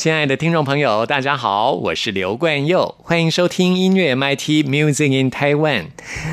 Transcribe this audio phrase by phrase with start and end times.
[0.00, 5.88] 亲爱的听众朋友，大家好，我是刘冠佑，欢迎收听音乐 MIT Music in Taiwan。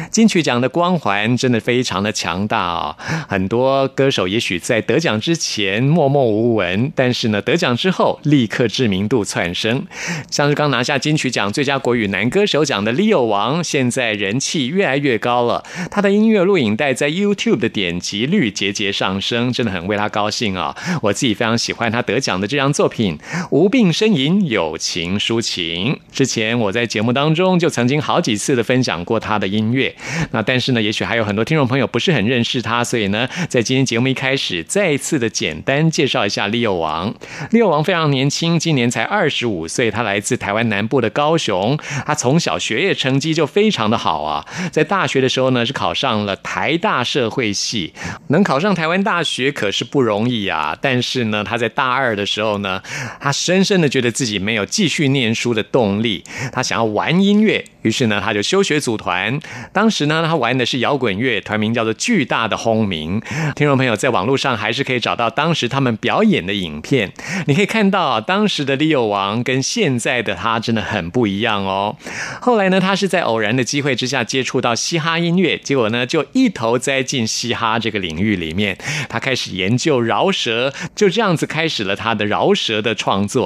[0.09, 2.95] 金曲奖的光环真的非常的强大啊！
[3.27, 9.85] 很多歌手也许在得奖之前默默无闻，但是呢，得奖之后立刻知名度窜升。
[10.31, 15.65] 像是刚拿下金曲奖最佳国语男歌手奖的 Leo 王，现在人气越来越高了。
[15.91, 20.73] 他的音乐录影带在 YouTube 的点击率节节上升，真的很为他高兴啊！
[21.01, 23.19] 我自己非常喜欢他得奖的这张作品。
[23.57, 25.99] 无病呻吟，友情抒情。
[26.11, 29.95] 之前我在节目当中就曾经好几次的分享过他的音乐。
[30.29, 37.11] 那但是呢，也许还有很多听众朋友不是很认识他，所以呢，在今天节目一开始，再一次的简单介绍一下利友王。
[37.49, 41.75] 利友王非常年轻，今年才二十五岁，他来自台湾南部的高雄。
[42.05, 47.95] 他从小学业成绩就非常的好啊，在大学的时候呢，是考上了台大社会系。
[48.27, 50.77] 能考上台湾大学可是不容易啊。
[50.79, 52.79] 但是呢，他在大二的时候呢，
[53.19, 59.39] 他深深的觉得自己没有继续念书的动力，他想要玩音乐，于是呢，他就休学组团。
[59.71, 63.21] 当时呢，他玩的是摇滚乐，团名叫做巨大的轰鸣。
[63.55, 67.13] 听众朋友在网络上还是可以找到当时他们表演的影片，
[67.45, 71.95] 你可以看到当时的利诱王跟现在的他真的很不一样哦。
[72.41, 83.36] 后来呢，他是在偶然的机会之下接触到嘻哈音乐，结果呢，就一头栽进嘻哈这个领域里面，他开始研究饶舌，就这样子开始了他的饶舌的创作。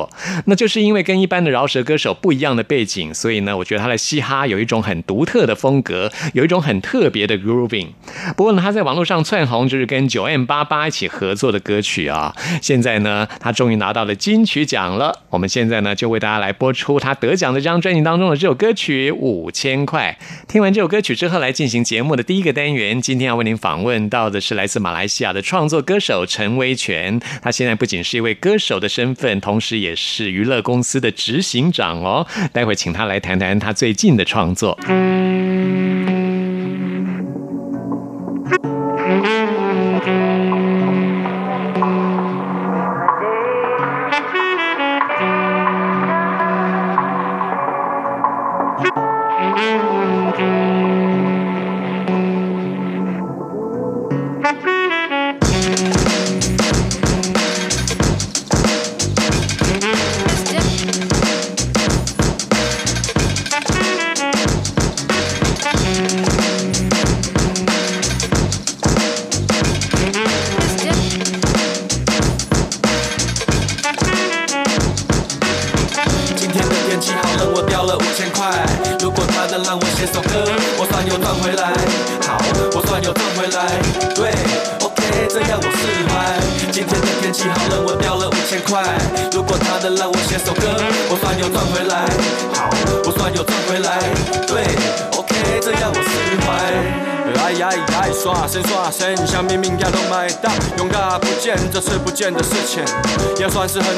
[0.45, 7.87] 那就是因为跟一般的饶舌歌手不一样的背景，所以呢，我觉得他的嘻哈有一种很独特的风格，有一种很特别的 grooving。
[8.35, 12.35] 不过呢，他在网络上窜红，就是跟九 M 八八一起合作的歌曲啊。
[12.61, 15.23] 现在呢，他终于拿到了金曲奖了。
[15.29, 20.17] 我们现在呢，就为大家来播出他得奖的这张专辑当中的这首歌曲《五千块》。
[20.47, 23.01] 听完这首歌曲之后，来进行节目的第一个单元。
[23.01, 27.19] 今天要为您访问到的是来自马来西亚的创作歌手陈威全。
[27.41, 34.77] 他现在不仅是一位歌手的身份，同时也是娱乐公司的执行长哦，待会请他来谈谈他最近的创作。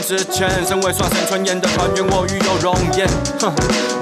[0.03, 0.49] 之前。
[0.65, 3.07] 身为刷身穿烟的团员，我与有容颜。
[3.39, 3.53] 哼，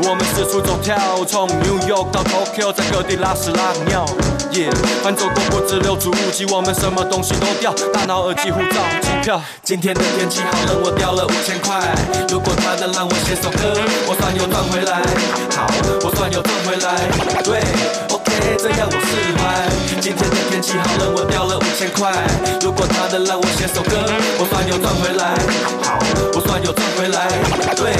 [0.03, 4.05] 我们四处走跳，从 New York 到 Tokyo，在各地拉屎拉尿。
[4.53, 4.69] 耶，
[5.01, 9.41] 翻走过不止六足无极，我们什么东西都掉，大脑、耳机、护照、机票。
[9.63, 11.79] 今天的天气好冷，我掉了五千块。
[12.27, 14.99] 如果他能让我写首歌，我算有赚回来。
[15.55, 15.67] 好，
[16.03, 16.99] 我算有赚回来。
[17.43, 17.63] 对
[18.11, 18.31] ，OK，。
[18.59, 19.69] 这样我释怀。
[20.01, 22.11] 今天的天气好冷，我掉了五千块。
[22.61, 24.03] 如果他能让我写首歌，
[24.37, 25.31] 我算有赚回来。
[25.81, 25.97] 好，
[26.35, 27.27] 我算有赚回来。
[27.75, 27.95] 对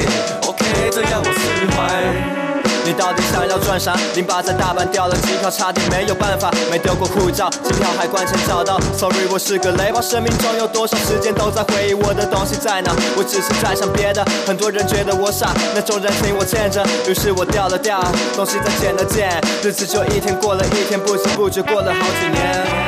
[0.46, 2.41] ，OK，这样我释怀。
[2.84, 3.96] 你到底想要赚啥？
[4.14, 6.50] 零八在大阪掉了机票，差点没有办法。
[6.70, 8.78] 没丢过护照，机票海关前找到。
[8.96, 10.00] Sorry，我是个雷包。
[10.00, 12.92] 生命中有多少时间都在回忆我的东西在哪？
[13.16, 14.24] 我只是在想别的。
[14.46, 16.84] 很多人觉得我傻，那种人情我欠着。
[17.08, 18.02] 于是我掉了掉，
[18.34, 22.81] 东西再捡了捡，日子就一天过了一天，不知不觉过了好几年。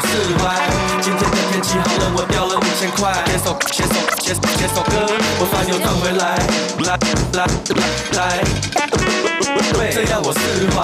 [0.00, 0.08] 释
[0.38, 0.42] 怀。
[1.00, 4.92] 今天的天气好冷，我掉了五千块，写首写首写写首歌，
[5.40, 6.22] 我算又赚回来，
[6.84, 6.88] 来
[7.34, 7.46] 来
[8.16, 8.18] 来，
[9.92, 10.38] 这样我释
[10.74, 10.76] 怀。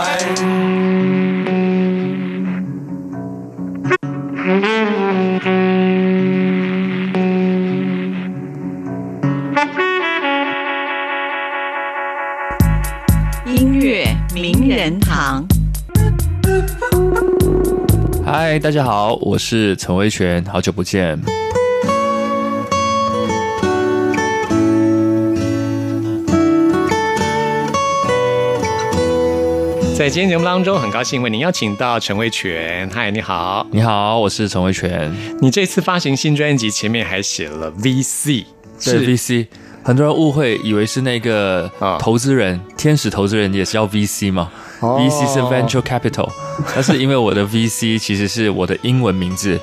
[18.55, 21.21] 嗨，大家好，我是陈威全，好久不见。
[29.99, 32.89] 在今天节目当中，很高兴为您邀请到陈威全。
[32.91, 35.13] 嗨，你好，你好，我是陈威全。
[35.41, 38.45] 你这次发行新专辑，前面还写了 VC，
[38.79, 39.49] 是 VC，
[39.83, 44.49] 很多人误会以为是那个啊投资人，天使投资人也是叫 VC 嘛、
[44.79, 46.29] 哦 v c 是 Venture Capital，
[46.75, 49.59] 但是因为我的 VC 其实是我的英文名字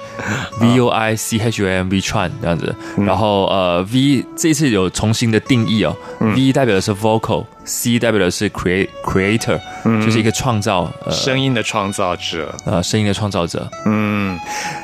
[0.60, 8.50] V O I C H U M V Chuan 这样子，然后呃 V 这次有重新的定义哦、v 代表的是 vocal，C 代表的是
[8.50, 9.60] create creator，、
[10.04, 12.54] 就是一个创造呃声音的创造者。
[12.66, 13.70] 呃声音的创造者。
[13.86, 14.38] 嗯，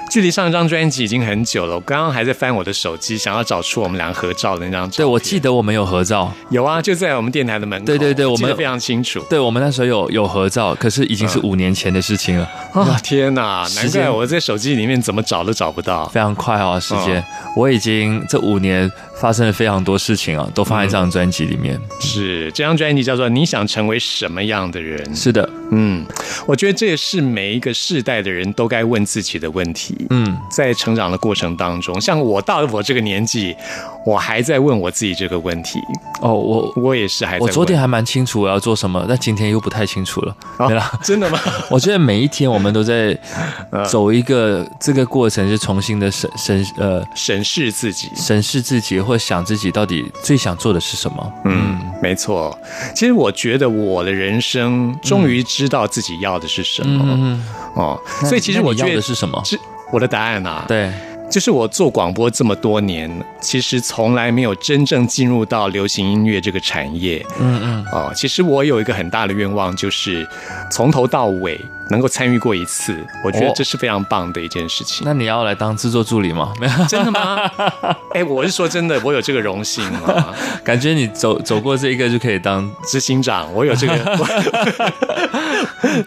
[0.10, 1.76] 距离上一张专辑已经很久了。
[1.76, 4.90] 我刚刚还在翻我的手机，想要找出我们俩合照的那张。
[4.92, 7.86] 对，我记得我们有合照，有啊，就在我们电台的门口。
[7.86, 9.20] 对对对我们记得非常清楚。
[9.30, 13.68] 对我们那时候有有合照，可是已经是五年前的事情了，啊、天哪！
[13.76, 16.08] 难怪我在手机里面怎么找都找不到。
[16.08, 17.20] 非常快啊，时间。
[17.20, 17.24] 嗯
[17.56, 21.80] 我已经这五年发生了非常多事情啊，都放在这张专辑里面。
[22.00, 25.04] 是这张专辑叫做《你想成为什么样的人》。
[25.16, 26.06] 是的，嗯，
[26.46, 29.96] 我觉得这也是每一个世代的人都该问自己的问题。
[30.12, 33.56] 嗯，在成长的过程当中，像我到了我这个年纪，
[34.06, 35.80] 我还在问我自己这个问题。
[36.22, 37.40] 哦，我我也是还。
[37.40, 40.36] 我昨天还蛮清楚我要做什么，但今天又不太清楚了。
[40.58, 41.40] 哦没啦，真的吗？
[41.72, 43.18] 我觉得每一天我们都在
[43.72, 48.10] 嗯走一个这个过程，是重新的审审呃审视自己。
[48.16, 51.34] 审视自己，或想自己到底最想做的是什么。
[51.46, 52.58] 嗯，没错。
[52.94, 57.06] 其实我觉得我的人生终于知道自己要的是什么。
[57.08, 57.44] 嗯，
[57.76, 59.42] 哦，所以其实我要我觉得的是什么？
[59.46, 59.58] 是
[59.92, 60.66] 我的答案啊。
[60.68, 60.92] 对，
[61.32, 63.10] 就是我做广播这么多年，
[63.40, 67.26] 其实从来没有真正进入到流行音乐这个产业。
[67.40, 70.28] 嗯嗯，哦，其实我有一个很大的愿望，就是
[70.70, 75.04] 从头到尾能够参与过一次，我觉得哦这是非常棒的一件事情。
[75.06, 76.54] 那你要来当制作助理吗？
[76.60, 77.50] 没有，真的吗？
[78.14, 83.98] 哎，我是说真的，我有这个荣幸啊， 感觉你走走过这一个就可以当执行长，我有这个。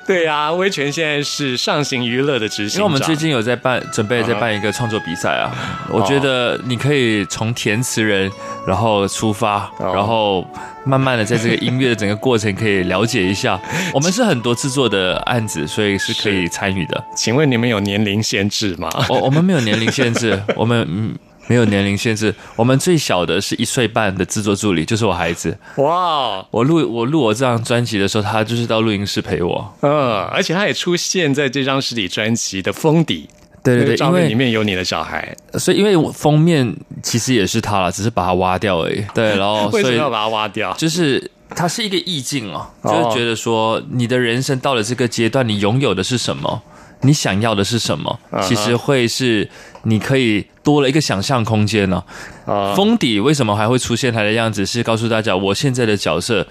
[0.07, 2.75] 对啊，威权现在是上行娱乐的执行长。
[2.75, 5.51] 因为我们最近有在办，准备在办一个创作比赛啊。
[5.91, 8.31] 我觉得你可以从填词人，
[8.67, 10.47] 然后出发，哦然后
[10.85, 13.61] 慢慢的在这个音乐的整个过程可以了解一下。
[13.93, 17.05] 我们是很多制作的案子，所以是可以参与的。
[17.15, 18.89] 请问你们有年龄限制吗？
[19.09, 21.15] 我我们没有年龄限制， 我们嗯
[21.47, 22.35] 没有年龄限制。
[22.57, 25.57] 我们最小的是一岁半的制作助理，就是我孩子。
[25.77, 29.75] 哇，我录我录我这张专辑的时候，他就是到录音室陪我。
[29.83, 29.91] 嗯，
[30.33, 33.29] 而且他也出现在这张实体专辑的封底。
[33.65, 39.05] 那个对对对，因照片里面有你的小孩，所以因为我封面其实也是他了，只是把它挖掉而已。
[39.15, 40.73] 对，然后所 以为什么要把它挖掉？
[40.75, 46.63] 就是它是一个意境哦，就哦是觉得说你的人生到了这个阶段，你拥有的是什么，
[47.03, 49.49] 你想要的是什么其实会是
[49.85, 52.03] 你可以多了一个想象空间呢、
[52.47, 54.67] 啊封底为什么还会出现他的样子？
[54.67, 56.47] 是告诉大家，我现在的角色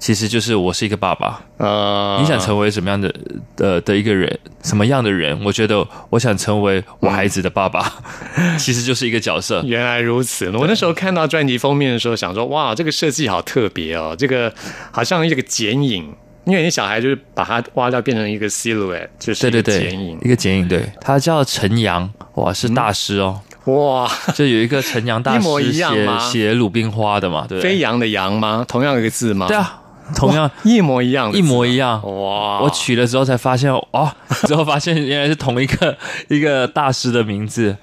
[0.00, 1.40] 其实就是我是一个爸爸。
[1.58, 3.14] 呃你想成为什么样的
[3.54, 5.38] 的的一个人，什么样的人？
[5.44, 7.92] 我觉得我想成为我孩子的爸爸，
[8.58, 9.62] 其实就是一个角色。
[9.64, 14.52] 原来如此，我那时候看到专辑封面的时候，想说哇，这个设计好特别哦，这个
[14.90, 16.12] 好像一个剪影，
[16.44, 23.40] 因为你小孩就是把它挖掉变成一个 silhouette，就是一对对对个剪影，一个剪影，对，他叫陈阳，哇，是大师哦。
[23.66, 27.70] 哇，就有一个陈阳大 一模师一样写写鲁冰花的嘛，对不对？
[27.72, 28.64] 飞扬的扬吗？
[28.66, 29.46] 同样一个字吗？
[29.46, 29.79] 对，啊，
[30.16, 32.00] 同样一模一样，一模一样。
[32.02, 34.10] 哇，我取了之后才发现，哦，
[34.46, 35.96] 之后发现原来是同一个
[36.28, 37.76] 一个大师的名字，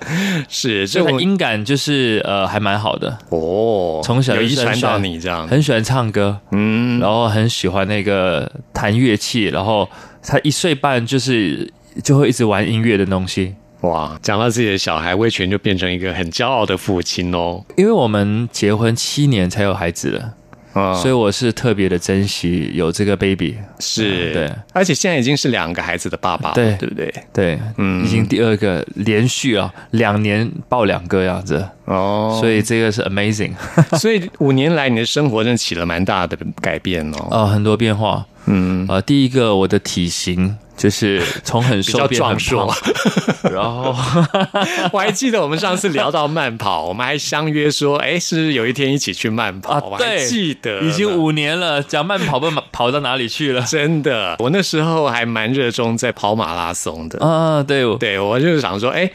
[0.50, 9.88] 是这以音感就是呃还蛮好的，哦，从小遗传到你这样，很喜欢唱歌，嗯，然后很喜欢那个弹乐器，然后
[10.22, 11.72] 他一岁半就是
[12.04, 13.56] 就会一直玩音乐的东西。
[13.82, 17.64] 哇，讲到自己的小孩，魏全就变成一个很骄傲的父亲哦。
[17.76, 20.34] 因为我们结婚七年才有孩子了，
[20.78, 23.56] 嗯所以我是特别的珍惜有这个 baby。
[23.80, 27.14] 是，对，而且现在已经是两个孩子的爸爸了，对对不对？
[27.34, 33.54] 对，嗯已经第二个连续啊，两年抱两个样子，哦，所以这个是 amazing
[33.98, 37.28] 所以五年来你的生活真的起了蛮大的改变哦。
[37.32, 38.26] 啊、很多变化。
[38.50, 43.96] 嗯，呃，第一个我的体型就是从很瘦变很壮硕胖，然后
[44.94, 49.74] 我还记得我们上次聊到慢跑，我们还相约说，哎，是不是有一天一起去慢跑？
[49.74, 53.62] 啊我还对记得已经五年了，讲慢跑不跑到哪里去了？
[53.64, 57.26] 真的，我那时候还蛮热衷在跑马拉松的。
[57.26, 59.10] 啊，对，对，我就是想说，哎，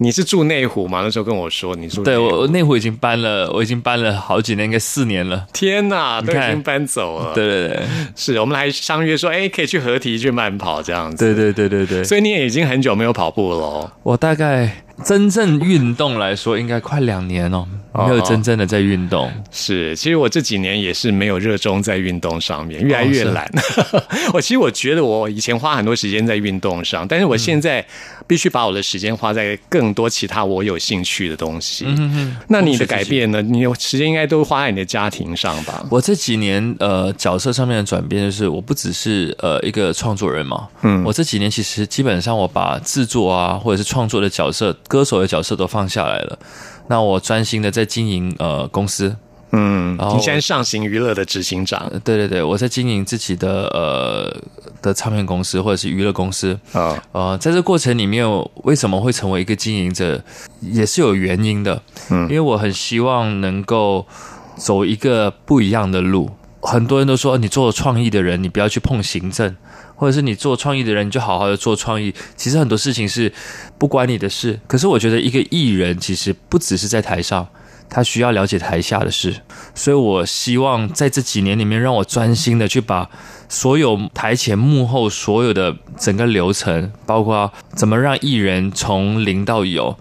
[0.00, 1.00] 你是住内湖吗？
[1.02, 5.46] 那时候跟我说你住湖对我我内湖已经搬了，我已经搬了好几年，应该四年了。
[5.52, 7.82] 天哪，都已经搬走了。，对对对
[8.14, 11.16] 是我们还相约说，哎，可以去合体去慢跑这样子。
[11.16, 13.90] 对对对对对，所以你也已经很久没有跑步了哦。
[14.04, 19.30] 我大概真正运动来说，应该快两年哦，没有真正的在运动。
[19.50, 23.50] 是，其实我这几年也是没有热衷在运动上面，越来越是懒。
[24.34, 27.84] 我其实我觉得我以前花很多时间在运动上，但是我现在
[28.26, 31.84] 必须把我的时间花在更多其他我有兴趣的东西。
[31.86, 33.40] 嗯那你的改变呢？
[33.40, 35.84] 你有时间应该都花在你的家庭上吧？
[35.90, 46.38] 我这几年呃角色上面的转变，就是我不只是呃一个创作人嘛，嗯，我这几年其实基本上我把制作啊或者是创作的角色、歌手的角色都放下来了，
[46.88, 49.14] 那我专心的在经营呃公司，
[49.52, 51.86] 嗯，然后你现在上行娱乐的执行长。
[51.92, 54.34] 呃对对对，我在经营自己的呃
[54.82, 58.26] 的唱片公司或者是娱乐公司，啊，呃，在这过程里面，
[58.64, 60.20] 为什么会成为一个经营者，
[60.60, 61.80] 也是有原因的。
[62.10, 64.06] 嗯，因为我很希望能够
[64.56, 66.30] 走一个不一样的路。
[66.60, 69.54] 很多人都说，你做创意的人，你不要去碰行政，
[69.98, 72.14] 或者是你做创意的人，你就好好的做创意。
[72.36, 73.32] 其实很多事情是
[73.76, 74.60] 不关你的事。
[74.68, 77.48] 可是我觉得，一个艺人其实不只是在台上，
[77.90, 79.34] 他需要了解台下的事。
[79.74, 83.10] 所以我希望在这几年里面，让我专心的去把
[83.48, 89.98] 所有台前幕后所有的整个流程，包括怎么让艺人从零到有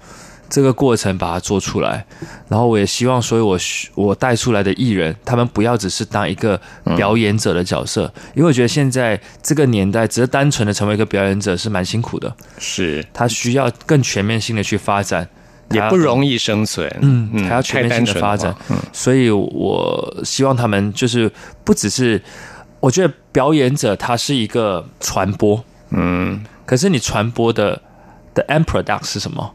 [0.49, 2.05] 这个过程把它做出来。
[2.47, 3.57] 然后我也希望所有我
[3.95, 6.59] 我带出来的艺人，他们不要只是当一个
[6.95, 15.27] 表演者的角色，因为我觉得现在这个年代，只是单纯的成为一个表演者是蛮辛苦的，是他需要更全面性的去发展。
[15.71, 16.89] 也不容易生存。
[17.01, 21.29] 嗯还要全面性的发展，嗯，所以我希望他们就是
[21.65, 22.23] 不只是，
[22.79, 27.81] 我觉得表演者他是一个传播，嗯可是你传播的
[28.33, 29.53] 的 end product 是什么？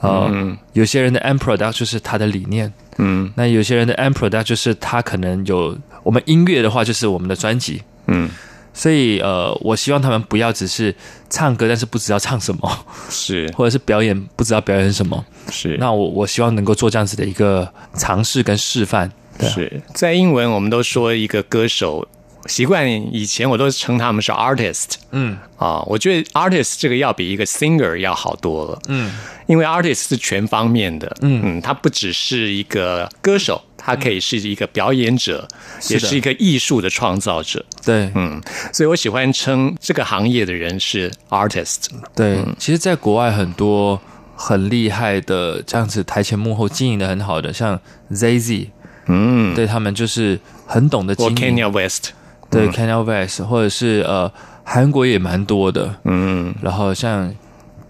[0.00, 0.56] 呃，嗯。
[0.72, 3.32] 有些人的 end product 就是他的理念，嗯。
[3.36, 8.28] 那有些人的 end product 就是他可能有我们音乐的话就是我们的专辑，嗯，
[8.72, 10.94] 所以呃，我希望他们不要只是
[11.28, 13.50] 唱歌，但是不知道唱什么，是。
[13.56, 15.24] 或者是表演不知道表演什么。
[15.50, 15.76] 是。
[15.78, 19.10] 那我我希望能够做这样子的一个尝试跟示范。
[19.40, 19.82] 是。
[19.94, 22.06] 在英文，我们都说一个歌手，
[22.46, 25.36] 习惯以前我都称他们是 artist 嗯。
[25.56, 29.12] 啊，我觉得 artist 这个要比一个 singer 要好多了，嗯，
[29.46, 31.42] 因为 artist 是全方面的，嗯。
[31.44, 35.46] 嗯，他不只是一个歌手，他可以是一个表演者，
[35.90, 38.40] 也是一个艺术的创造者，对，嗯，
[38.72, 44.00] 所以我喜欢称这个行业的人是 artist，对，其实，在国外很多
[44.34, 47.78] 很厉害的这样子台前幕后经营的很好的，像
[48.10, 48.68] ZZ，
[49.08, 51.70] 嗯，对他们就是很懂得经营。
[51.70, 52.12] West，
[52.50, 54.30] 对 c a n y l West，或者是呃
[54.64, 57.32] 韩国也蛮多的，嗯，然后像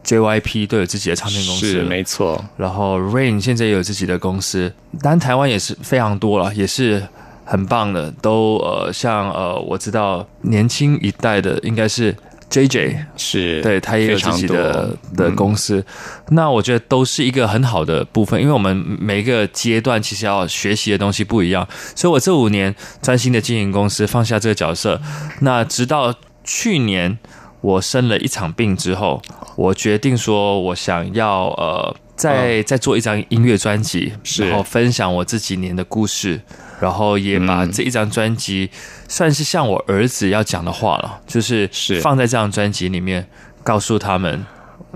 [0.05, 1.67] JYP 都有自己的唱片公司。
[1.67, 7.03] 是，没错，然后 Rain 现在也有自己的公司，当然台湾也是非常多了，也是
[7.45, 12.15] 很棒的，都呃像呃我知道年轻一代的应该是
[12.51, 15.85] JJ，是，对他也有自己的的公司，
[16.31, 25.01] 那我觉得都是一个很好的部分，因为我们每一个阶段其实要学习的东西不一样，所以我这五年专心的经营公司，放下这个角色，
[25.41, 27.19] 那直到去年
[27.61, 29.23] 我生了一场病之后，
[29.57, 31.97] 我决定说我想要呃。
[32.21, 34.47] 再再做一张音乐专辑，是。
[34.47, 36.39] 然后分享我这几年的故事，
[36.79, 38.71] 然后也把这一张专辑
[39.09, 41.99] 算是像我儿子要讲的话了，就是是。
[42.01, 43.27] 放在这张专辑里面，
[43.65, 44.45] 告诉他们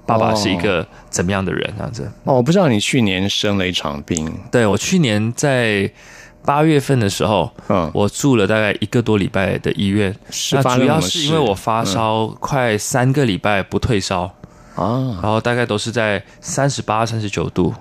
[0.05, 2.13] 爸爸是一个怎么样的人，这样子。
[2.25, 5.91] 哦，我不知道你去年生了一场病，对我去年在
[6.45, 14.31] 八月份的时候，嗯，我住了大概一个多礼拜的医院，是那主要是因为我发烧快三个礼拜不退烧，
[14.75, 17.75] 啊，然后大概都是在三十八、三十九度，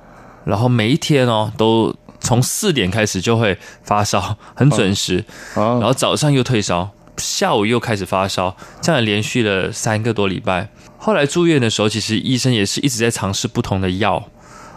[0.46, 5.80] 然后每一天哦都从四点开始就会发烧，很准时，啊。
[5.80, 10.70] 然后早上又退烧，下午又开始发烧，这样连续了三个多礼拜。
[10.98, 14.24] 后来住院的时候，其实医生也是一直在尝试不同的药，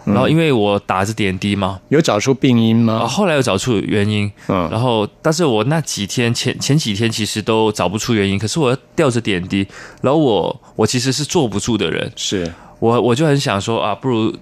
[0.07, 3.07] 然后因为我打着点滴嘛，有找出病因啊，吗？
[3.07, 4.69] 后来又找出原因，嗯。
[4.71, 9.67] 然后但是我那几天前前几天其实都找不出原因，可是我要吊着点滴，
[10.01, 14.35] 然后我我其实是坐不住的人，是，我我就很想说啊，不如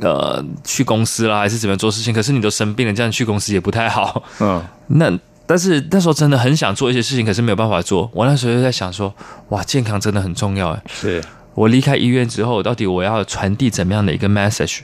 [0.00, 5.12] 呃去公司啦，还是怎么做事情，可是你都生病了，这样去公司也不太好，嗯， 那
[5.46, 8.10] 但是那时候真的很想做一些事情，可是没有办法做。
[8.14, 9.14] 我那时候就在想说，
[9.50, 10.82] 哇，健康真的很重要哎。
[10.88, 11.22] 是，
[11.54, 14.80] 我离开医院之后，到底我要传递怎么样的一个 message？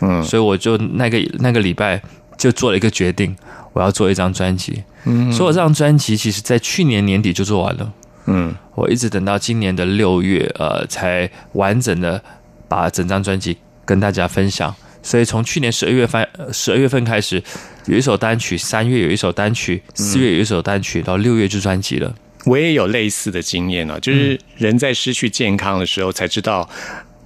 [0.00, 2.02] 嗯所以我就那个那个礼拜
[2.36, 3.34] 就做了一个决定，
[3.72, 4.82] 我要做一张专辑。
[5.04, 7.92] 嗯所以我这张专辑其实在去年年底就做完了，
[8.26, 12.20] 嗯我一直等到今年的六月，呃，才完整的
[12.66, 14.74] 把整张专辑跟大家分享。
[15.02, 17.42] 所以从去年十二月份十二月份开始，
[17.84, 22.14] 有一首单曲，三月有一首单曲，四月有一首单曲，到六月就专辑了。
[22.46, 26.68] 我也有类似的经验啊，就是人在失去健康的时候才知道。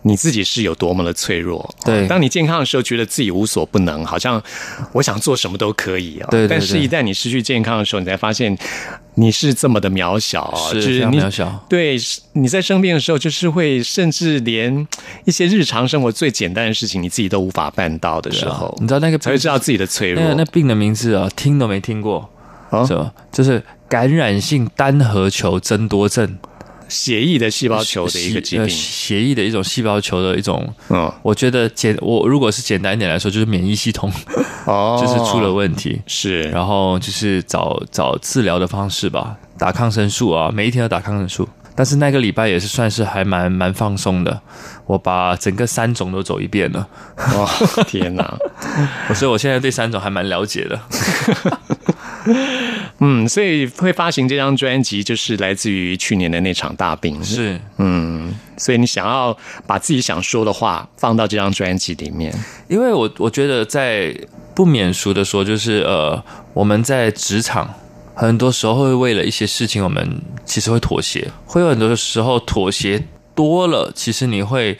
[0.03, 1.75] 你自己是有多么的脆弱。
[1.85, 4.41] 对当你健康的时候，觉得自己无所不能，好像
[4.93, 6.29] 我想做什么都可以啊。
[6.31, 8.57] 对对但是，一旦你失去健康的时候，你才发现
[9.15, 11.97] 你是这么的渺小啊，是渺小对，
[12.35, 14.87] 你在生病的时候，就是会甚至连
[15.25, 20.35] 一些日常生活最简单的事情，你自己都无法办到的时候，你知道那个才会知道自己的脆弱那。
[20.37, 22.31] 那病的名字啊，听都没听过，
[22.71, 23.13] 啊是吧？
[23.33, 26.39] 就是感染性单核球增多症，
[26.89, 28.75] 血液的细胞球的一个疾呃病。
[28.75, 30.73] 血液的一种细胞球的一种。
[30.89, 34.13] 嗯，我觉得简我如果是简单一点来说，就是免疫系统
[34.67, 41.49] 哦， 就是出了问题，是，然后就是找找治疗的方式吧，打抗生素啊，每一天都打抗生素。
[41.75, 44.41] 但是那个礼拜也是算是还蛮蛮放松的，
[44.85, 47.49] 我把整个三种都走一遍了，哦，
[47.87, 48.37] 天哪！
[49.15, 50.81] 所以我现在对三种还蛮了解的。
[53.01, 57.23] 嗯，所以会发行这张专辑，就是来自于去年的那场大病。
[57.23, 62.35] 是，嗯，所以你想要把自己想说的话放到这张专辑里面。
[62.69, 64.15] 因为我我觉得在
[64.55, 66.23] 不免俗的说，就是呃，
[66.53, 67.73] 我们在职场
[68.15, 73.01] 很多时候会为了一些事情，我们其实会妥协，会有很多时候妥协
[73.35, 74.77] 多了，其实你会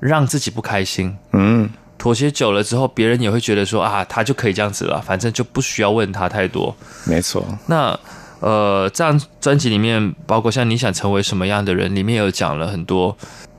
[0.00, 1.16] 让自己不开心。
[1.32, 1.70] 嗯，
[2.02, 6.74] 妥协久了之后，别人也会觉得说啊，他就可以这样子了，反正就不需要问他太多。
[7.04, 7.46] 没错。
[7.66, 7.96] 那
[8.40, 13.16] 呃，这张专辑里面，包括像你想成为什么样的人，里面有讲了很多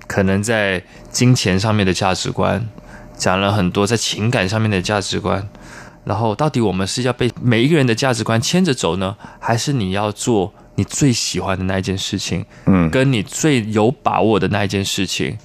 [0.07, 2.67] 可能在金钱上面的价值观，
[3.15, 5.47] 讲了很多在情感上面的价值观。
[6.03, 15.37] 然后，到底我们是要被每一个人的价值观牵着走呢，还是你要做你最喜欢的那一件事情，嗯跟你最有把握的那一件事情？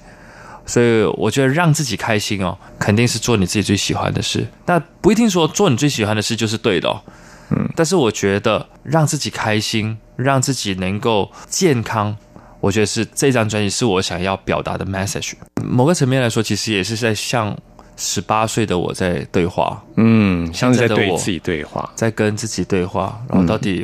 [0.69, 4.45] 所以我觉得让自己开心哦，肯定是做你自己最喜欢的事。
[4.67, 7.01] 那不一定说做你最喜欢的事就是对的哦。
[7.49, 12.15] 嗯，但是我觉得让自己开心，让自己能够健康，
[12.59, 15.33] 我觉得是这张专辑是我想要表达的 message。
[15.63, 17.57] 某个层面来说，其实也是在向
[17.97, 21.91] 十八岁的我在对话，嗯，像是在现在的我对自己对话。
[21.95, 23.19] 在跟自己对话。
[23.27, 23.83] 然后到底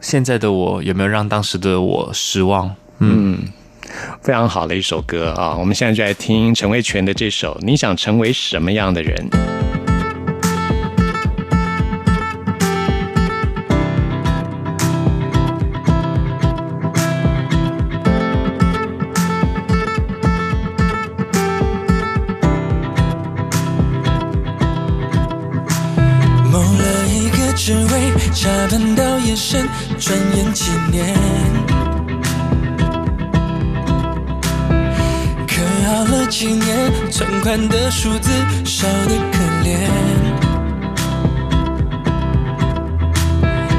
[0.00, 2.74] 现在的我有没有让当时的我失望？
[3.00, 3.38] 嗯，
[4.22, 5.56] 非常好的一首歌啊！
[5.58, 9.28] 我们现在就来听陈慧泉的这首《你想成为什么样的人》。
[26.50, 29.66] 梦了一个职位，加班到夜深，
[29.98, 31.31] 转眼几年。
[37.42, 38.30] 款的数字
[38.64, 39.76] 少得可怜。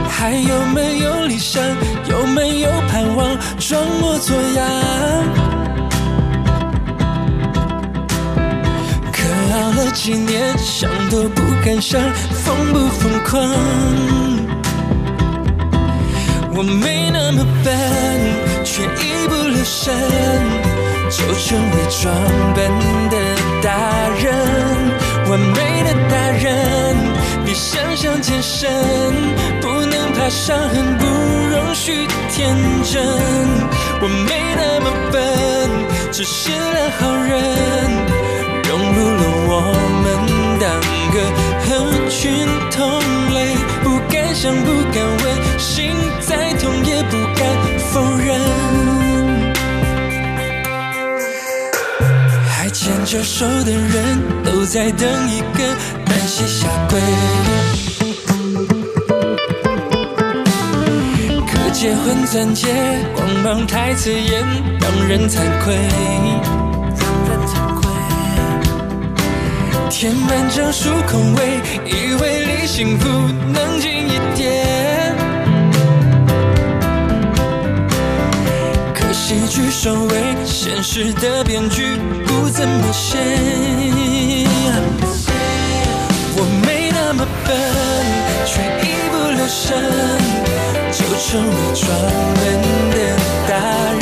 [0.09, 1.63] 还有没有理想？
[2.09, 3.25] 有没有盼望？
[3.57, 4.67] 装模作样。
[9.13, 9.23] 可
[9.53, 12.01] 熬了几年，想都不敢想，
[12.43, 13.39] 疯不疯狂？
[16.55, 17.73] 我没那么笨，
[18.65, 19.93] 却一不留神
[21.09, 22.13] 就成为装
[22.53, 22.69] 笨
[23.09, 23.15] 的
[23.63, 23.69] 大
[24.21, 24.33] 人。
[25.29, 26.95] 完美的大人
[27.45, 28.69] 比想象艰深，
[29.61, 33.01] 不能怕伤痕，不容许天真。
[34.01, 35.21] 我没那么笨，
[36.11, 37.31] 只是个好人。
[38.67, 39.51] 融入了我
[40.03, 40.05] 们
[40.59, 40.63] 当
[41.13, 41.15] 个
[41.63, 41.65] 合
[42.09, 42.99] 群同
[43.33, 45.23] 类，不敢想，不敢问，
[45.57, 47.41] 心再痛也不敢
[47.91, 48.72] 否认。
[53.13, 55.59] 着手的人，都在等一个
[56.03, 56.99] 单膝下跪。
[61.45, 62.67] 可结婚钻戒，
[63.15, 64.43] 光芒太刺眼，
[64.81, 65.75] 让人惭愧。
[67.45, 67.87] 惭愧。
[69.91, 73.07] 填满整数空位，以为离幸福
[73.53, 74.72] 能近一点。
[79.33, 83.17] 可喜剧收尾，现实的编剧不怎么写。
[86.35, 87.55] 我没那么笨，
[88.45, 89.73] 却一不留神
[90.91, 91.89] 就成为装
[92.35, 92.41] 笨
[92.91, 92.95] 的
[93.49, 93.51] 大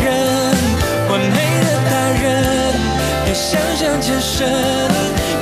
[0.03, 0.05] 人。
[1.09, 1.91] 完美的大
[2.21, 2.23] 人，
[3.23, 4.49] 别想象健身，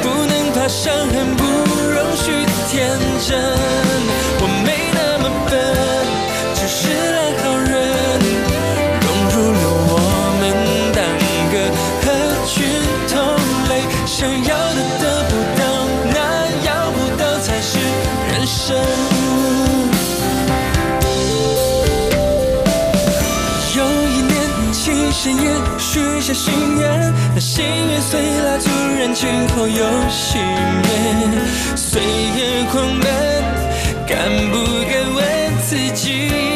[0.04, 1.44] 不能怕伤痕，不
[1.90, 2.78] 容许天
[3.28, 3.89] 真。
[25.22, 31.76] 誓言，许下心愿，那心愿随蜡烛燃尽后又熄灭。
[31.76, 33.44] 岁月狂奔，
[34.08, 34.56] 敢不
[34.90, 36.49] 敢问自己？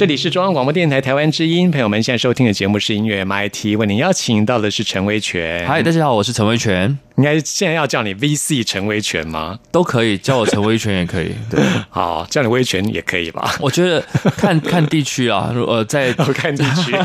[0.00, 5.66] 这里是中央广播电台台湾之音，朋友们现在收听的节目是音乐 MIT，为您邀请到的是陈威权。
[5.68, 9.58] 嗨，大家好，我是陈威权，应该现在要叫你 VC 陈威权吗？
[9.70, 11.34] 都可以叫我陈威权也可以。
[11.52, 13.54] 对，好，叫你威权也可以吧？
[13.60, 14.02] 我觉得
[14.38, 16.96] 看 看地区啊，如呃，在不看地区，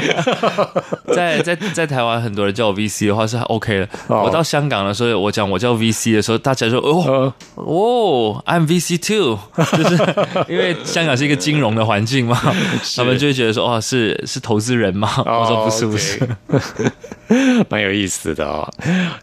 [1.13, 3.89] 在在在台湾很多人叫我 VC 的话是 OK 的。
[4.07, 10.01] 哦我到香港的时候，我讲我叫 VC 的时候，大家说哦呃哦，I'm VC too，就是
[10.47, 12.55] 因为香港是一个金融的环境嘛，
[12.95, 15.09] 他们就会觉得说哦是是投资人吗。
[15.17, 16.19] 我说不是不是，
[16.49, 18.67] 哦 蛮有意思的哦。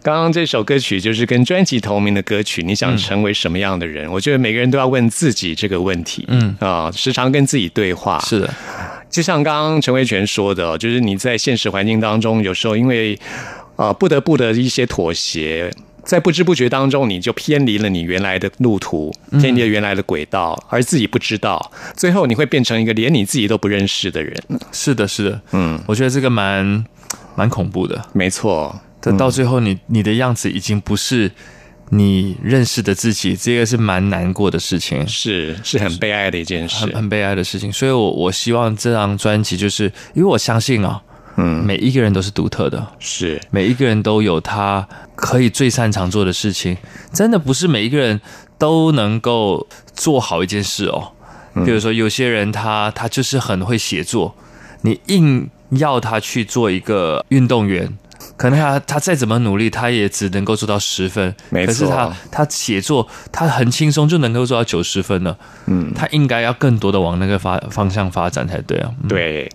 [0.03, 4.11] 刚刚这首歌曲就是跟专辑同名的歌曲，你想成为什么样的人？
[4.11, 8.19] 我觉得每个人都要问自己这个问题，嗯啊，时常跟自己对话。
[8.21, 8.55] 是的，
[9.11, 13.19] 就像刚刚陈维权说的哦，就是你在现实环境当中，有时候因为
[13.77, 15.71] 呃不得不的一些妥协。
[16.05, 24.35] 在不知不觉当中，你就偏离了你原来的路途，偏离了原来的轨道，而自己不知道，最后你会变成一个连你自己都不认识的人。
[24.73, 26.85] 是的，是的，嗯，我觉得这个蛮
[27.35, 28.05] 蛮恐怖的。
[28.13, 31.31] 没错，这到最后你，你的样子已经不是
[31.91, 36.95] 你认识的自己，这个是蛮难过的事情，是是很悲哀的一件事很。
[36.95, 37.73] 很悲哀的事情。
[37.73, 39.85] 所以我，我希望这张专辑，就是
[40.15, 41.01] 因为我相信啊，
[41.37, 43.41] 嗯，每一个人都是独特的，是。
[43.51, 46.77] 每一个人都有他可以最擅长做的事情，
[47.13, 48.21] 真的不是每一个人
[48.59, 51.13] 都能够做好一件事哦。
[51.65, 54.35] 比如说，有些人他他就是很会写作，
[54.83, 57.97] 你硬要他去做一个运动员，
[58.43, 61.33] 可能他他再怎么努力，他也只能够做到十分。
[61.49, 65.39] 没错可是他他写作，他很轻松就能够做到九十分了。
[65.67, 68.91] 嗯，他应该要更多的往那个发方向发展才对啊。
[69.01, 69.49] 嗯对，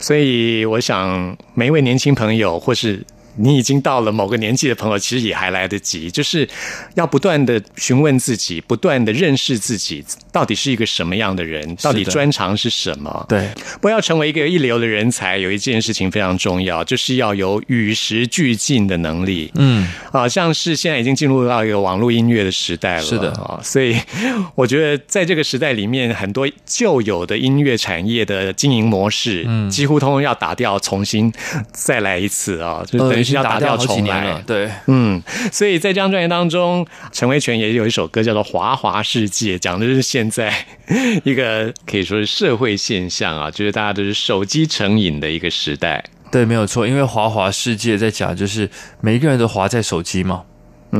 [0.00, 6.48] 所以我想每一位年轻朋友，或是你已经到了某个年纪的朋友，其实也还来得及，就是
[6.94, 13.24] 要不断的询问自己，不断的认识自己，到底是一个什么样的人，到底专长是什么。
[13.28, 19.50] 对，不要成为一个一流的人才，有一件事情非常重要，就是要有与时俱进的能力。
[19.56, 23.32] 嗯，啊，像是现在已经进入到一个网络音乐的时代了，是的。
[23.32, 23.96] 啊，所以
[24.54, 31.32] 我觉得在这个时代里面，很多旧有的音乐产业的经营模式，嗯，几乎通通要打掉，重新
[31.72, 34.42] 再来一次啊，就等于呃已经是要打掉好几重来年了。。
[34.46, 40.52] 对，嗯，所以在这张专辑当中，陈维权也有一首歌叫做《华华世界》，讲的是现在
[41.24, 46.04] 一个可以说是社会现象啊，就是大家都是手机成瘾的一个时代。
[46.30, 48.68] 对，没有错，因为华华世界在讲，就是
[49.00, 50.42] 每一个人都滑在手机嘛，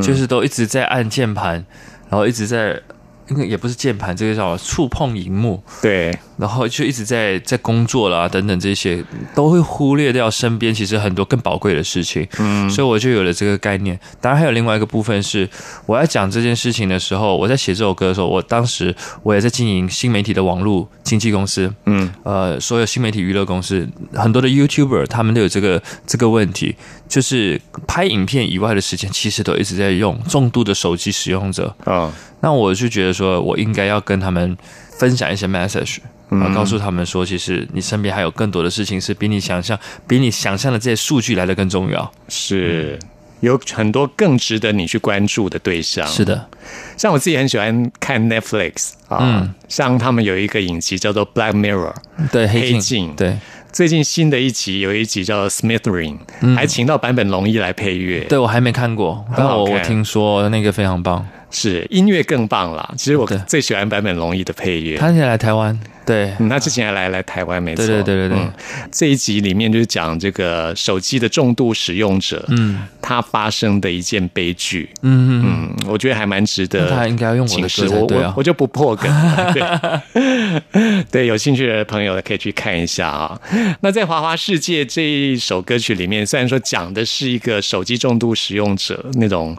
[0.00, 1.64] 就是都一直在按键盘，
[2.08, 2.80] 然后一直在
[3.28, 9.02] 应该也不是键盘，这个叫触碰荧幕，对，然后就一直在在工作啦等等这些，
[9.34, 12.26] 都会忽略掉身边其实很多更宝贵的事情。
[12.38, 13.98] 嗯，所以我就有了这个概念。
[14.20, 15.48] 当然还有另外一个部分是，
[15.86, 21.72] 我在讲这件事情的时候，我在写这首歌的时候，我当时我也在经营新媒体的网络经纪公司。
[21.86, 26.74] 嗯，呃，所有新媒体娱乐公司很多的 YouTuber 他们都有这个这个问题，
[27.08, 31.74] 就是拍影片以外的时间，其实都一直在用重度的手机使用者。
[31.84, 34.56] 啊，那我就觉得说，我应该要跟他们
[34.98, 35.98] 分享一些 message，
[36.30, 42.12] 啊，告诉他们说，其实你身边还有更多的事情是比你想象、比你想象的这些数据来的更重要。
[42.28, 42.98] 是。
[43.40, 46.06] 有很多更值得你去关注的对象。
[46.06, 46.48] 是的，
[46.96, 49.54] 像我自己很喜欢看 Netflix 啊，嗯。
[49.68, 51.92] 像他们有一个影集叫做《Black Mirror》，
[52.32, 53.36] 对黑镜，对。
[53.70, 56.16] 最近新的一集有一集叫《Smithering》，
[56.54, 58.20] 还请到坂本龙一来配乐。
[58.20, 61.26] 对我还没看过，但我我听说那个非常棒。
[61.54, 62.92] 是音乐更棒啦。
[62.98, 64.96] 其实我对最喜欢坂本龙一的配乐。
[64.98, 67.86] 他现在来台湾，对嗯，他之前还来来台湾，没错。
[67.86, 68.52] 对对对对对嗯
[68.90, 74.88] 这一集里面就是讲这个手机的重度使用者，嗯，他发生的一件悲剧。
[75.02, 76.90] 嗯嗯，嗯，我觉得还蛮值得。
[76.90, 79.10] 他应该要用我的歌我我我就不破梗。
[79.52, 83.40] 对， 对，有兴趣的朋友可以去看一下啊。
[83.80, 89.56] 那在《华华世界》这一首歌曲里面，虽然说讲的是一个手机重度使用者那种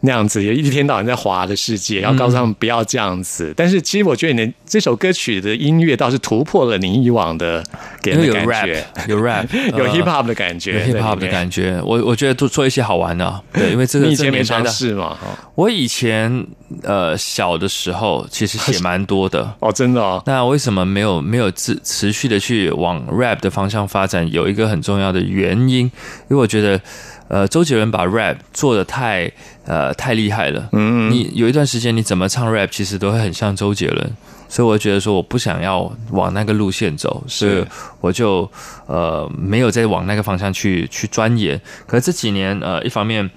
[0.00, 3.52] 那样子，一天到晚在滑的世界，要告诉他们不要这样子。
[3.56, 7.62] 但是其实我觉得你的这首歌曲的音乐倒是突破了你以往的
[8.02, 15.16] 给因为有人的感 rap，觉，有 rap， 有呃 hip hop 的感觉，有 hip hop 的感觉，我我觉得做做一些好玩的啊，对，因为这个你以前没尝试嘛？
[15.22, 16.44] 哦我以前
[16.82, 24.28] 呃小的时候其实写蛮多的， 哦，真的哦，那为什么没有没有持持续的去往 rap 的方向发展？
[24.32, 25.90] 有一个很重要的原因，因
[26.30, 26.80] 为我觉得，
[27.28, 29.30] 呃，周杰伦把 rap 做的太
[29.64, 30.68] 呃太厉害了。
[30.72, 34.10] 嗯，你有一段时间你怎么唱 rap，其实都会很像周杰伦。
[34.48, 37.64] 所以我觉得说我不想要往那个路线走，所以
[38.00, 38.50] 我就
[38.86, 41.60] 呃没有再往那个方向去去钻研。
[41.86, 43.28] 可是这几年呃，一方面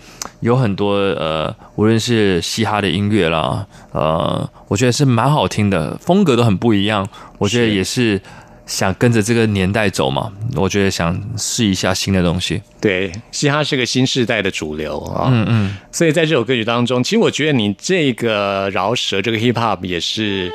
[0.42, 7.08] 有很多呃，无论是嘻哈的音乐啦，呃，我觉得是蛮好听的，风格都很不一样。
[7.38, 8.22] 我觉得也是
[8.66, 12.62] 想跟着这个年代走嘛，我觉得想试一下新的东西。
[12.80, 15.30] 对，嘻哈是个新时代的主流啊。
[15.32, 20.52] 嗯嗯，所以在这首歌曲当中，其实我觉得你这个饶舌这个 hip hop 也是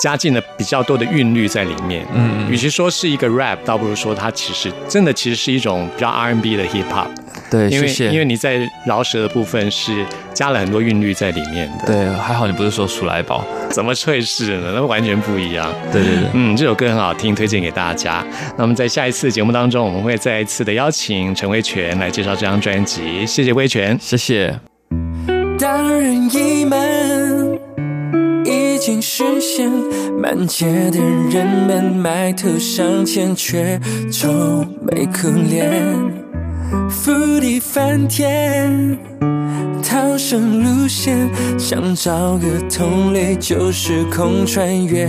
[0.00, 2.04] 加进了比较多的韵律在里面。
[2.14, 7.08] 嗯，与其说是一个 rap，倒不如说它其实真的其实是一种比较 R&B 的 hip hop，
[7.50, 7.90] 对，因为。
[8.10, 11.86] 因为你在饶舌的部分是加了很多韵律在里面的。
[11.86, 13.44] 对，还好你不是说鼠来宝。
[13.70, 14.72] 怎么会是呢？
[14.74, 15.72] 那完全不一样。
[15.92, 16.28] 对对对。
[16.32, 18.24] 嗯，这首歌很好听，推荐给大家。
[18.56, 23.26] 那么在下一次节目当中，我们会再一次的邀请陈威全来介绍这张专辑。
[23.26, 23.96] 谢谢威权。
[24.00, 24.58] 谢谢。
[25.58, 26.78] 当人已满，
[28.44, 29.70] 已经实现，
[30.20, 30.98] 满街的
[31.30, 33.78] 人们埋头向前，却
[34.10, 35.84] 愁眉苦脸，
[36.88, 38.98] 覆地翻天。
[39.82, 45.06] 逃生路线，想找个同类，就时空穿越。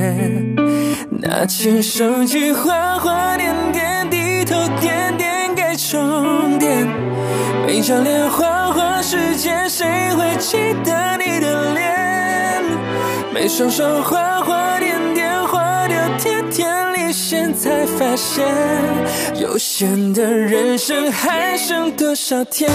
[1.21, 3.85] 拿起手机，花花点点
[6.59, 6.87] 点。
[7.65, 12.63] 每张脸花花世界，谁会记得你的脸？
[13.33, 18.45] 每双手花花点点，花掉贴贴里线，才发现
[19.35, 22.69] 有限的人生还剩多少天？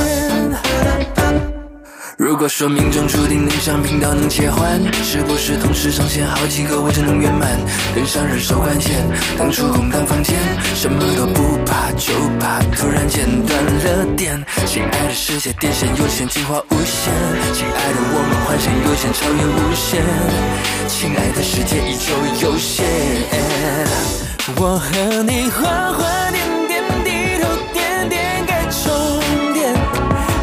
[2.17, 7.61] 如果说命中注定能上频道能切换，是不是同时上线好几个未能圆满？
[7.95, 9.05] 跟上人手关键，
[9.39, 10.35] 当初空荡房间，
[10.75, 14.43] 什么都不怕，就怕突然间断了电。
[14.65, 17.13] 亲爱的世界，电线有限，进化无限。
[17.53, 20.03] 亲爱的我们，幻想有限，超越无限。
[20.89, 22.87] 亲爱的世界，依旧有限。
[24.57, 26.26] 我和你划划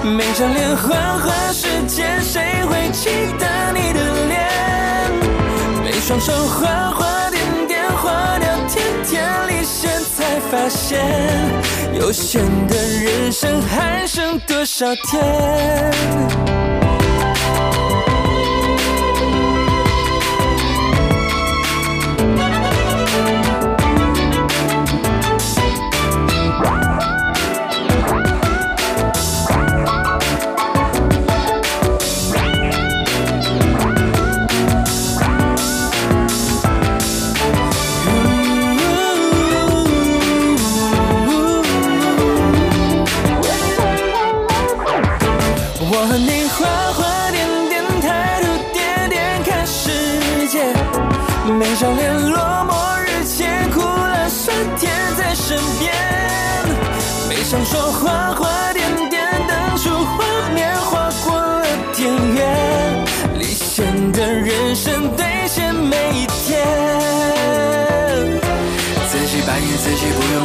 [0.03, 4.37] 每张脸花花世界，谁会记得你的脸？
[5.81, 10.99] 每双手花花点点，花掉天天离线，才发现
[11.97, 15.93] 有限的人生还剩多少天？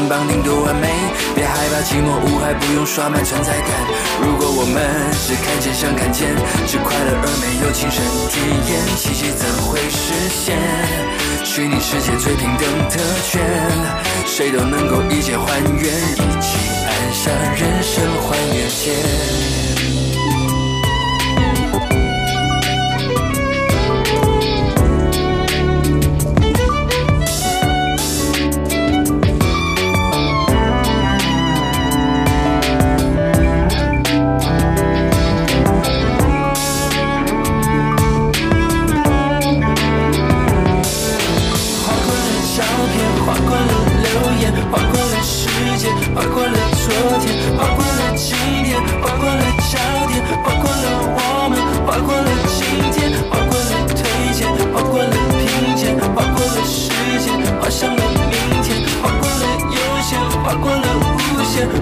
[0.09, 0.89] 绑定多完美。
[1.35, 3.71] 别害怕寂寞无害，不用刷满存在感。
[4.23, 4.81] 如果我们
[5.13, 6.35] 只看见想看见，
[6.67, 10.57] 只快乐而没有亲身体验，奇迹怎会实现？
[11.45, 13.41] 虚拟世界最平等特权，
[14.27, 19.68] 谁都能够一键还原，一起按下人生还原键。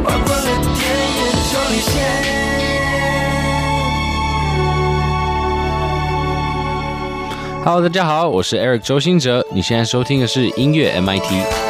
[0.03, 0.79] 划过了点
[1.15, 1.19] 点
[1.53, 1.93] 就离线。
[7.65, 11.66] Hello，大家好，我是 Eric 周兴哲，你现在收听的是音乐 MIT。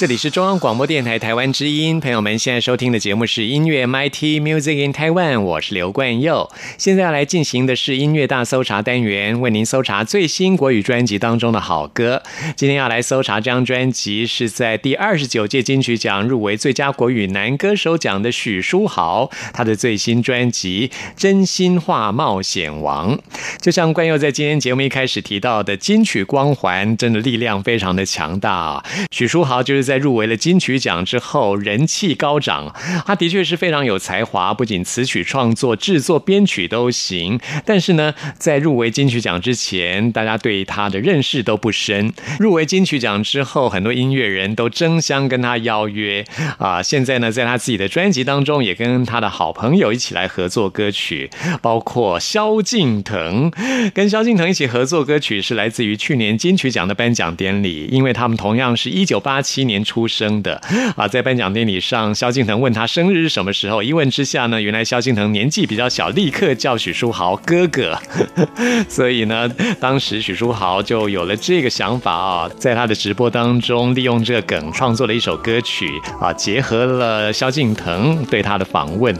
[0.00, 6.50] 这里是中央广播电台台湾之音，朋友们现在收听的节目是音乐 MIT Music in Taiwan，我是刘冠佑。
[6.78, 12.22] 现在要来进行的是音乐大搜查单元，为您搜查最新国语专辑当中的好歌。
[12.56, 23.14] 今天要来搜查这张专辑，是在第二十九届金曲奖入围最佳国语男歌手奖的许书豪，他的最新专辑《真心话冒险王》。
[23.60, 28.84] 就像冠佑在今天节目一开始提到的，金曲光环真的力量非常的强大啊！
[29.10, 32.72] 许书豪就是在入围了金曲奖之后，人气高涨。
[33.04, 37.40] 他的确是非常有才华，不仅词曲创作、制作、编曲都行。
[37.66, 42.12] 但是呢，在入围金曲奖之前，大家对他的认识都不深。
[42.38, 46.24] 入围金曲奖之后，很多音乐人都争相跟他邀约
[46.58, 46.80] 啊。
[46.80, 51.28] 现在呢，在他自己的专辑当中，也跟他的好朋友一起来合作歌曲，
[51.60, 53.50] 包括萧敬腾。
[53.92, 60.60] 跟萧敬腾一起合作歌曲是来自于去年金曲奖的颁奖典礼，因为他们同样是一九八七年出生的
[60.96, 61.06] 啊。
[61.08, 67.98] 在颁奖典礼上，萧敬腾问他生日是什么时候，一问之下呢，原来萧敬腾年纪比较小，立刻叫许书豪哥哥。
[68.88, 69.48] 所以呢，
[69.80, 75.88] 当时许书豪就有了这个想法啊，在他的直播当中利用这个梗创作了一首歌曲
[76.20, 79.14] 啊，结合了萧敬腾对他的访问。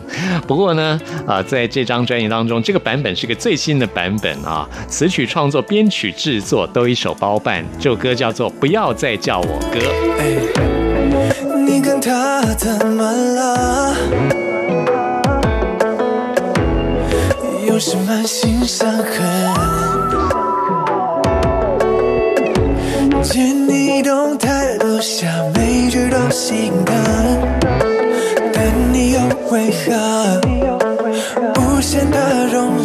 [0.46, 7.64] 不过呢，啊，在这张专辑当中，这个版本是个最新的版本啊，词曲创作、编曲制作都一手包办。
[7.78, 9.78] 这首歌叫做《不要再叫我哥》。
[11.66, 13.94] 你跟他怎么了？
[17.66, 19.04] 又是满心伤痕。
[23.22, 26.96] 见你动态留下每句都心疼，
[28.52, 30.40] 但你又为何
[31.60, 32.79] 无限的容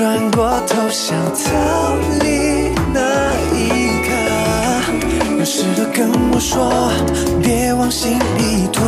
[0.00, 4.08] 转过头想逃离那一刻，
[5.38, 6.90] 有事都跟我说，
[7.42, 8.82] 别往心里吞。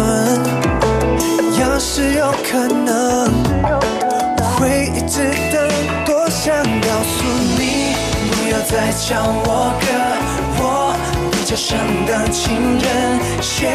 [1.61, 3.31] 要是有可能，
[3.63, 5.21] 我会一直
[5.53, 5.69] 等，
[6.07, 7.93] 多想告诉你，
[8.31, 9.87] 不要再叫我哥，
[10.63, 10.97] 我
[11.31, 11.77] 比较想
[12.09, 13.69] 当情人，写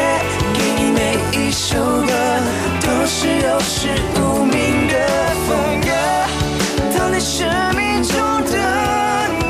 [0.54, 2.12] 给你每一首歌，
[2.82, 3.86] 都是有始
[4.16, 4.94] 无明的
[5.46, 6.17] 风格。
[7.20, 8.52] 生命中的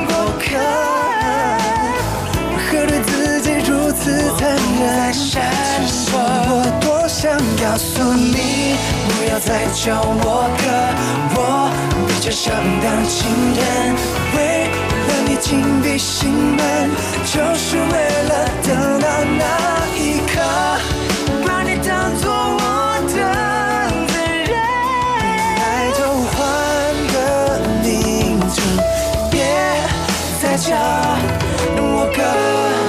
[0.07, 0.57] 过客，
[2.51, 4.41] 为何对自己如此残
[4.81, 5.13] 忍？
[5.13, 5.19] 其
[5.87, 6.17] 实我
[6.81, 8.75] 多想告诉你，
[9.09, 10.65] 不要再叫我哥，
[11.35, 11.39] 我
[12.09, 13.19] 比较想当情
[13.55, 13.61] 人，
[14.35, 14.39] 为
[15.07, 15.47] 了你紧
[15.83, 16.91] 闭心门，
[17.25, 17.93] 就是为
[18.29, 19.07] 了等到
[19.37, 19.43] 那
[19.95, 20.41] 一刻，
[30.69, 32.23] 再叫我哥。《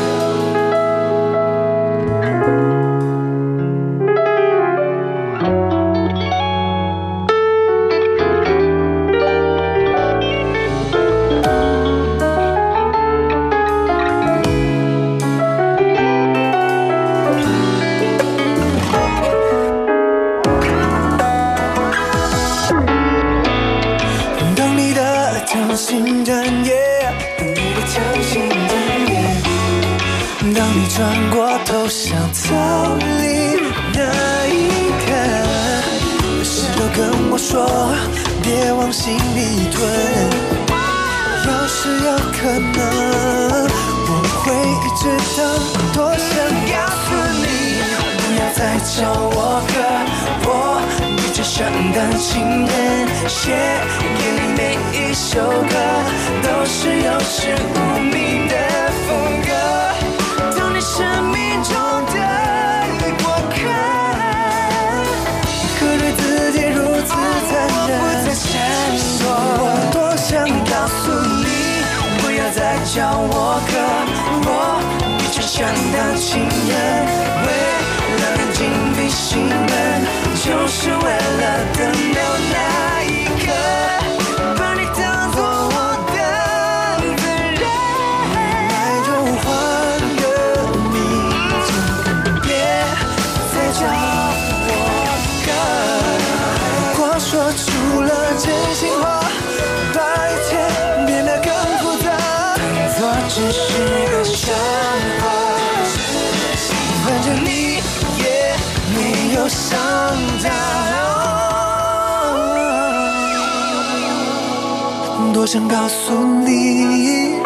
[115.52, 116.14] 想告诉
[116.46, 117.42] 你。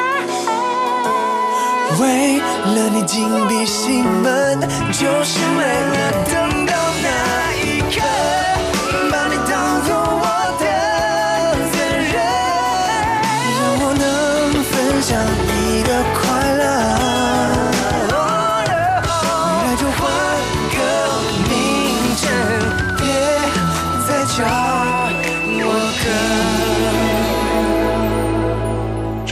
[2.01, 2.37] 为
[2.75, 4.59] 了你紧闭心门，
[4.91, 7.07] 就是为了等到那
[7.63, 8.01] 一刻，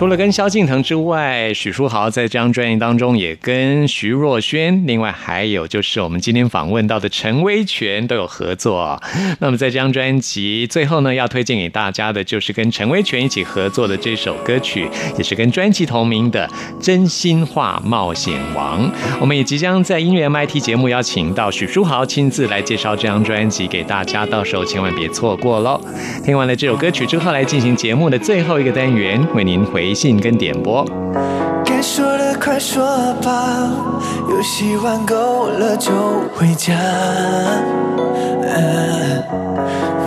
[0.01, 8.99] 除了跟萧敬腾之外，许书豪在这张专辑当中也跟徐若瑄，另外还有就是我们今天访问到的陈威权都有合作。
[9.37, 14.89] 那么在这张专辑最后呢，要推荐给大家的就是跟陈威权一起合作的这首歌曲，
[15.19, 16.49] 也是跟专辑同名的
[16.83, 18.83] 《真心话冒险王》。
[19.19, 25.79] 我们也即将在音乐 MIT 节目邀请到许书豪亲自来介绍这张专辑给大家，到时候千万别错过喽。
[26.25, 30.85] 听完了这首歌曲之后，来进行节目的最后一个单元，为您回微信跟点播。
[31.65, 32.81] 该说的快说
[33.21, 33.69] 吧，
[34.29, 35.91] 游戏玩够了就
[36.33, 36.73] 回家。
[38.41, 39.21] 嗯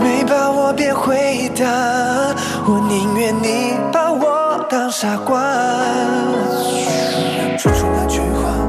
[0.02, 1.66] 没把握别回答，
[2.66, 5.38] 我宁愿你把我当傻瓜。
[7.58, 8.66] 说出那句话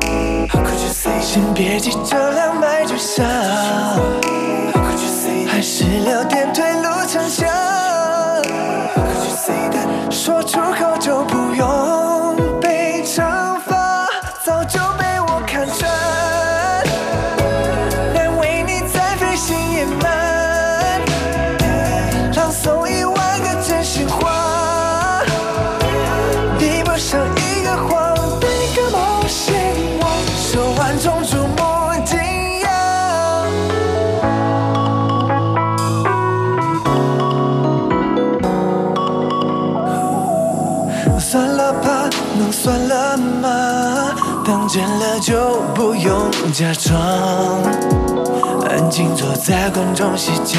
[0.52, 1.14] ，How could you say？
[1.22, 3.26] 先别急着两败俱伤
[4.74, 5.46] ，How could you say？
[5.48, 6.75] 还是留点退
[10.26, 11.55] 说出口就不
[46.58, 46.98] 假装，
[48.70, 50.58] 安静坐在观众席角，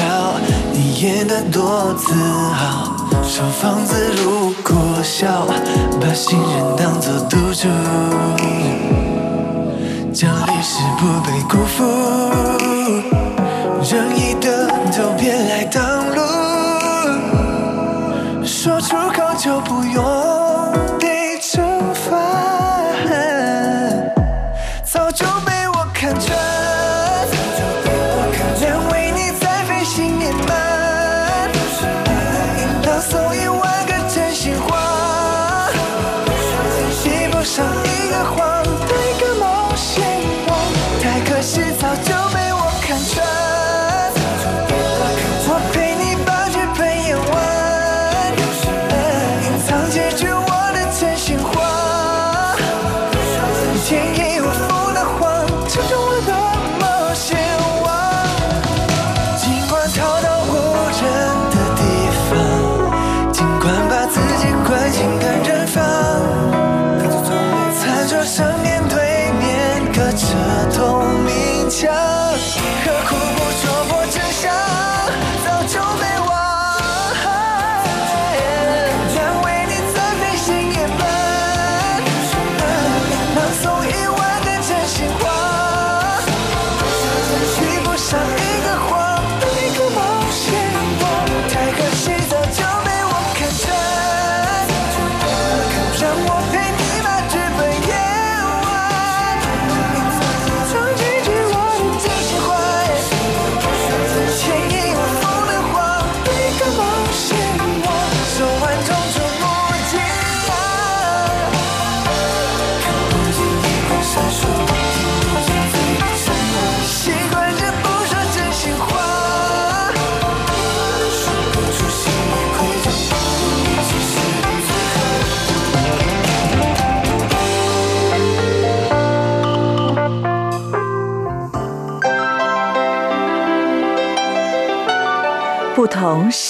[0.71, 2.13] 你演得多自
[2.53, 5.47] 豪，收放自如苦笑，
[5.99, 7.67] 把信任当作赌注，
[10.13, 11.83] 奖励是不被辜负，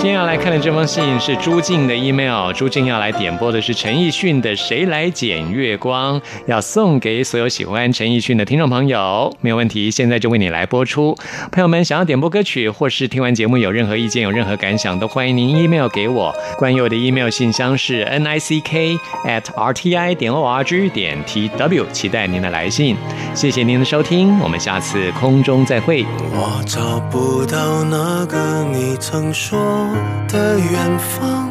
[0.00, 11.14] 今天要来看的这封信是朱静的 email，朱静要来点播的是陈奕迅的《谁来捡月光》，要送给所有喜欢陈奕迅的听众朋友，没有问题，现在就为你来播出。
[11.52, 16.34] 朋友们想要点播歌曲，或是听完节目有任何意见、有任何感想，都欢迎您 email 给我。
[16.56, 21.22] 关于我的 email 信箱是 n i c k at r t i 点 o r g 点
[21.26, 22.96] t w，期待您的来信。
[23.34, 26.06] 谢谢您的收听，我们下次空中再会。
[26.32, 29.89] 我找不到那个你曾说
[30.28, 31.50] 的远方，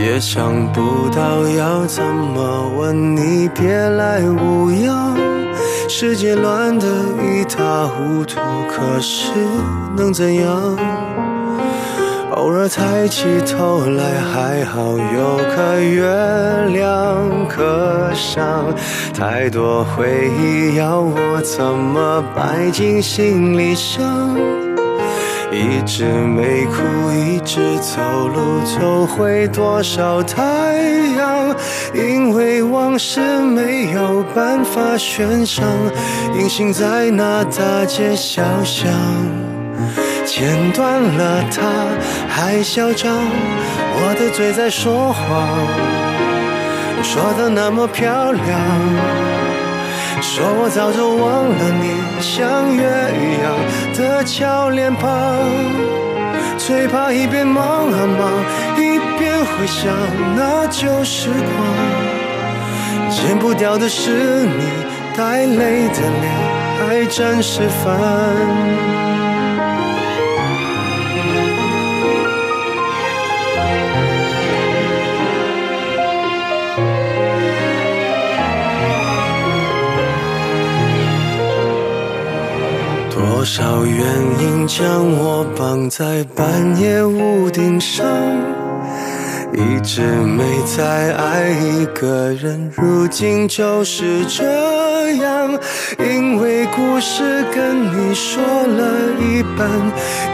[0.00, 5.16] 也想不到要怎么问你，别来无恙。
[5.88, 6.86] 世界乱得
[7.22, 9.30] 一塌糊涂，可是
[9.96, 10.76] 能怎样？
[12.32, 16.04] 偶尔抬起头来，还好有颗月
[16.72, 18.64] 亮可赏。
[19.14, 24.36] 太多回忆要我怎么摆进行李箱？
[25.54, 26.82] 一直没哭，
[27.12, 30.42] 一直走路，走回多少太
[31.16, 31.54] 阳？
[31.94, 35.64] 因为往事没有办法悬赏，
[36.36, 38.92] 隐形在那大街小巷。
[40.26, 41.62] 剪断了它
[42.28, 45.48] 还嚣张，我的嘴在说谎，
[47.02, 48.42] 说的那么漂亮，
[50.20, 52.82] 说我早就忘了你像月
[53.14, 53.44] 一样
[53.94, 55.08] 的俏脸庞，
[56.56, 58.32] 最怕一边忙啊忙，
[58.76, 59.92] 一边回想
[60.34, 64.64] 那旧时光，剪不掉的是你
[65.16, 66.32] 带泪的脸，
[66.78, 67.94] 还真是烦。
[83.26, 84.04] 多少原
[84.38, 88.06] 因将我绑在半夜屋顶上，
[89.54, 90.44] 一直没
[90.76, 94.44] 再爱一个人，如今就是这
[95.16, 95.58] 样。
[95.98, 99.70] 因为故事跟你说了一半，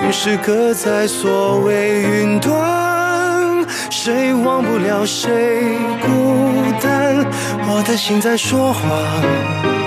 [0.04, 6.44] 于是搁在所谓云端，谁忘不了谁孤
[6.82, 7.24] 单，
[7.68, 9.79] 我的心在说谎。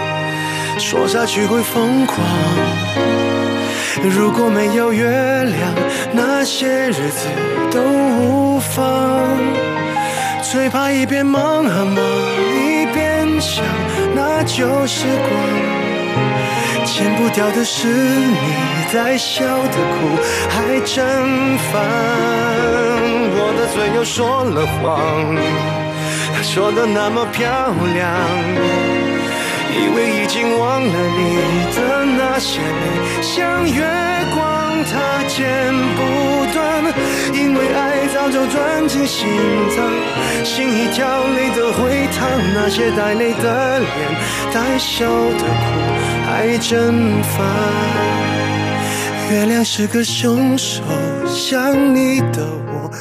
[0.78, 2.20] 说下去会疯狂。
[4.04, 5.08] 如果没有月
[5.44, 5.74] 亮，
[6.12, 7.28] 那些日子
[7.72, 9.30] 都无妨。
[10.42, 12.04] 最怕一边忙啊忙，
[12.52, 13.64] 一边想
[14.14, 15.32] 那旧时光。
[16.86, 18.38] 剪不掉的是你
[18.92, 20.18] 在笑的苦，
[20.50, 21.82] 还真烦。
[23.36, 24.94] 我的嘴又说了谎，
[26.44, 29.03] 说的那么漂亮。
[29.74, 31.22] 以为已经忘了你
[31.76, 33.82] 的那些美，像月
[34.34, 34.94] 光它
[35.28, 35.44] 剪
[35.96, 36.00] 不
[36.54, 36.62] 断，
[37.34, 39.28] 因为爱早就钻进心
[39.76, 39.78] 脏，
[40.44, 43.90] 心一跳泪的回烫，那些带泪的脸，
[44.54, 45.64] 带笑的哭，
[46.28, 47.46] 还真烦。
[49.32, 50.82] 月亮是个凶手，
[51.26, 52.92] 想你的我。